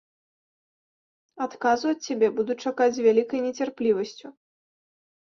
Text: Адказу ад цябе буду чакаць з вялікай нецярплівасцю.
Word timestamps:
Адказу 1.45 1.85
ад 1.93 1.99
цябе 2.07 2.27
буду 2.39 2.55
чакаць 2.65 2.87
з 2.95 3.03
вялікай 3.07 3.43
нецярплівасцю. 3.47 4.27